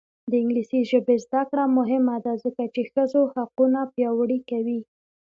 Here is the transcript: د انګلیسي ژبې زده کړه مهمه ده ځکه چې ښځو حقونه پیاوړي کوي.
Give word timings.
د 0.29 0.31
انګلیسي 0.41 0.79
ژبې 0.89 1.15
زده 1.25 1.41
کړه 1.49 1.63
مهمه 1.77 2.15
ده 2.25 2.33
ځکه 2.43 2.63
چې 2.73 2.81
ښځو 2.91 3.21
حقونه 3.33 3.79
پیاوړي 3.93 4.39
کوي. 4.49 4.79